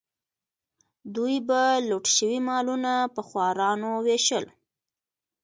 [1.15, 4.45] دوی به لوټ شوي مالونه په خوارانو ویشل.